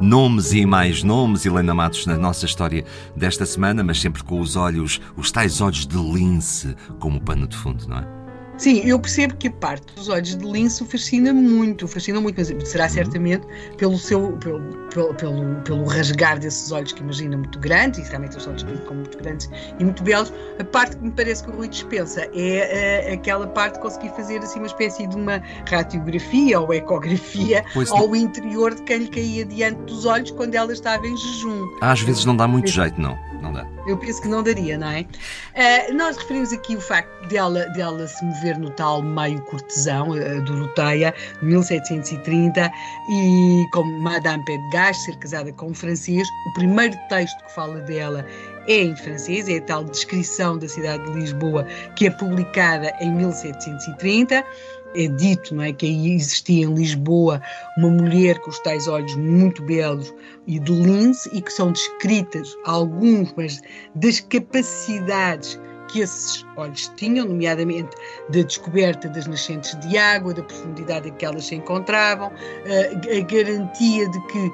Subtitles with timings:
[0.00, 2.84] Nomes e mais nomes, Helena Matos, na nossa história
[3.16, 7.56] desta semana, mas sempre com os olhos, os tais olhos de lince, como pano de
[7.56, 8.25] fundo, não é?
[8.58, 12.36] Sim, eu percebo que a parte dos olhos de lince o fascina muito, fascina muito,
[12.38, 12.90] mas será uhum.
[12.90, 18.08] certamente pelo seu, pelo, pelo, pelo, pelo, rasgar desses olhos que imagina muito grandes, e
[18.08, 20.32] realmente eles são descritos como muito grandes e muito belos.
[20.58, 24.08] A parte que me parece que o Rui dispensa é, é aquela parte de conseguir
[24.10, 28.16] fazer assim uma espécie de uma radiografia ou ecografia pois ao não.
[28.16, 31.76] interior de quem lhe caía diante dos olhos quando ela estava em jejum.
[31.82, 33.66] Às vezes não dá muito jeito, não não dá.
[33.86, 35.00] Eu penso que não daria, não é?
[35.02, 40.42] Uh, nós referimos aqui o facto dela, dela se mover no tal meio cortesão, uh,
[40.42, 42.70] Doroteia, 1730,
[43.10, 46.26] e como Madame Pedgas, ser casada com francês.
[46.48, 48.24] O primeiro texto que fala dela
[48.68, 53.12] é em francês, é a tal descrição da cidade de Lisboa, que é publicada em
[53.12, 54.44] 1730
[54.96, 57.40] é dito não é, que aí existia em Lisboa
[57.76, 60.12] uma mulher com os tais olhos muito belos
[60.46, 63.60] e de lince e que são descritas algumas
[63.94, 67.96] das capacidades que esses olhos tinham, nomeadamente
[68.30, 73.20] da descoberta das nascentes de água, da profundidade em que elas se encontravam, a, a
[73.22, 74.52] garantia de que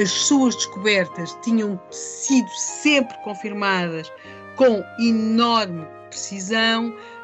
[0.00, 4.12] as suas descobertas tinham sido sempre confirmadas
[4.56, 7.15] com enorme precisão, eh,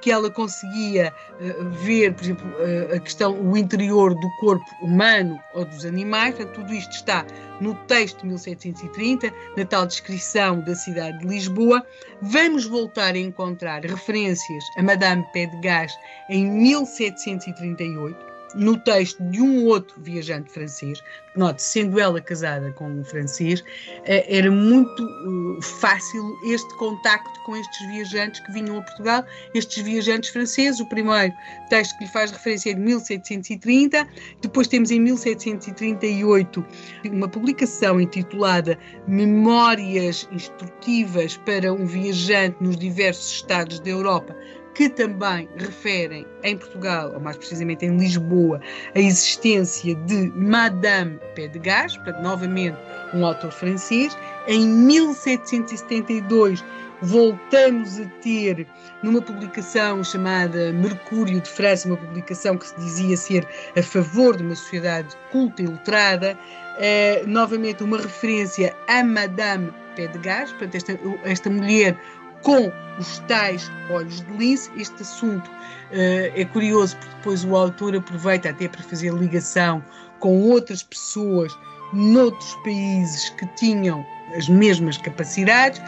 [0.00, 5.38] que ela conseguia eh, ver, por exemplo, eh, a questão, o interior do corpo humano
[5.54, 7.24] ou dos animais, tudo isto está
[7.60, 11.84] no texto de 1730, na tal descrição da cidade de Lisboa.
[12.22, 15.92] Vamos voltar a encontrar referências a Madame Pé de Gás
[16.30, 21.02] em 1738 no texto de um outro viajante francês,
[21.36, 23.62] note, sendo ela casada com um francês,
[24.04, 29.82] eh, era muito eh, fácil este contacto com estes viajantes que vinham a Portugal, estes
[29.82, 30.80] viajantes franceses.
[30.80, 31.32] O primeiro
[31.70, 34.06] texto que lhe faz referência é de 1730,
[34.40, 36.64] depois temos em 1738
[37.04, 44.36] uma publicação intitulada Memórias Instrutivas para um Viajante nos Diversos Estados da Europa
[44.78, 48.60] que também referem em Portugal, ou mais precisamente em Lisboa,
[48.94, 52.78] a existência de Madame Pedegás, portanto, novamente
[53.12, 54.16] um autor francês.
[54.46, 56.64] Em 1772
[57.02, 58.68] voltamos a ter
[59.02, 64.44] numa publicação chamada Mercúrio de França, uma publicação que se dizia ser a favor de
[64.44, 66.38] uma sociedade culta e letrada,
[66.78, 71.98] eh, novamente uma referência a Madame Pedegás, portanto, esta, esta mulher
[72.42, 74.70] com os tais olhos de lince.
[74.76, 79.82] Este assunto uh, é curioso porque depois o autor aproveita até para fazer ligação
[80.20, 81.56] com outras pessoas
[81.92, 84.04] noutros países que tinham
[84.36, 85.80] as mesmas capacidades.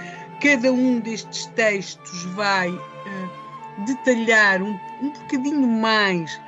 [0.42, 6.40] Cada um destes textos vai uh, detalhar um, um bocadinho mais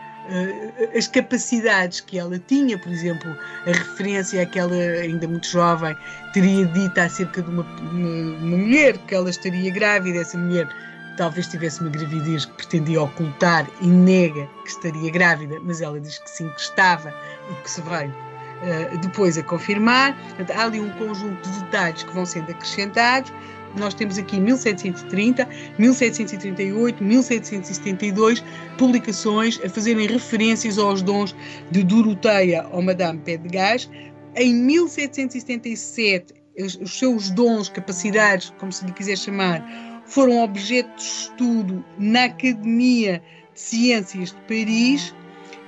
[0.96, 5.96] as capacidades que ela tinha, por exemplo, a referência àquela ainda muito jovem
[6.32, 10.68] teria dito acerca de uma, uma, mulher que ela estaria grávida, essa mulher
[11.16, 16.18] talvez tivesse uma gravidez que pretendia ocultar e nega que estaria grávida, mas ela diz
[16.18, 17.12] que sim, que estava
[17.50, 20.16] e que se veio uh, depois a confirmar.
[20.28, 23.30] Portanto, há ali um conjunto de detalhes que vão sendo acrescentados
[23.76, 28.44] nós temos aqui 1730, 1738, 1772
[28.78, 31.34] publicações a fazerem referências aos dons
[31.70, 33.90] de Doroteia ou Madame Pé de Gás.
[34.36, 39.62] Em 1777, os, os seus dons, capacidades, como se lhe quiser chamar,
[40.06, 43.22] foram objeto de estudo na Academia
[43.54, 45.14] de Ciências de Paris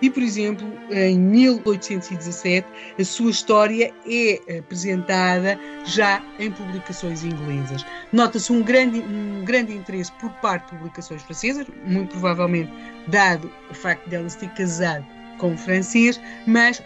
[0.03, 2.67] e, por exemplo, em 1817,
[2.99, 7.85] a sua história é apresentada já em publicações inglesas.
[8.13, 12.73] Nota-se um grande, um grande interesse por parte de publicações francesas, muito provavelmente
[13.09, 15.05] dado o facto de ela se ter casado
[15.39, 16.83] com um francês, mas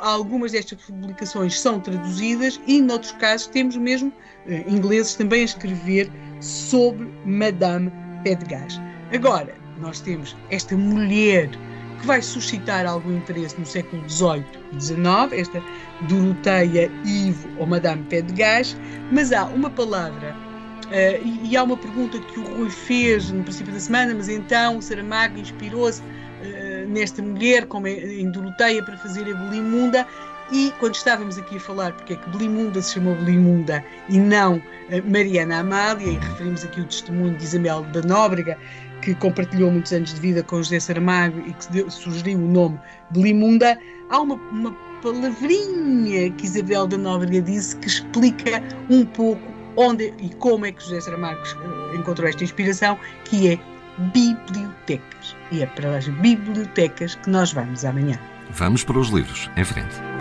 [0.00, 4.12] algumas destas publicações são traduzidas e, noutros casos, temos mesmo
[4.46, 6.10] eh, ingleses também a escrever
[6.40, 7.92] sobre Madame
[8.24, 8.80] Pedgas.
[9.12, 11.50] Agora, nós temos esta mulher
[11.98, 15.00] que vai suscitar algum interesse no século XVIII e XIX,
[15.32, 15.62] esta
[16.02, 18.76] Doroteia Ivo ou Madame Pé de Gás,
[19.10, 20.36] mas há uma palavra
[20.86, 24.28] uh, e, e, há uma pergunta que o Rui fez no princípio da semana, mas
[24.28, 30.06] então Saramago inspirou-se uh, nesta mulher, como em Doroteia, para fazer a Belimunda,
[30.52, 34.56] e quando estávamos aqui a falar porque é que Belimunda se chamou Belimunda e não
[34.56, 34.62] uh,
[35.10, 38.58] Mariana Amália, e referimos aqui o testemunho de Isabel da Nóbrega,
[39.06, 42.76] que compartilhou muitos anos de vida com José Saramago e que sugeriu o nome
[43.10, 43.78] Belimunda,
[44.10, 48.60] há uma, uma palavrinha que Isabel da Nóbrega disse que explica
[48.90, 49.40] um pouco
[49.76, 53.58] onde e como é que José Saramago eh, encontrou esta inspiração, que é
[54.12, 55.36] bibliotecas.
[55.52, 58.18] E é para as bibliotecas que nós vamos amanhã.
[58.50, 60.15] Vamos para os livros, em frente.